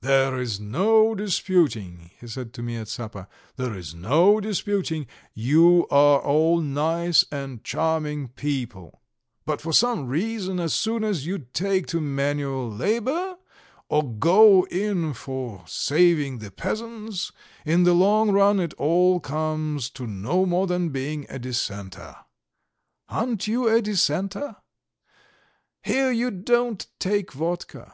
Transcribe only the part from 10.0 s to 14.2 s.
reason, as soon as you take to manual labour, or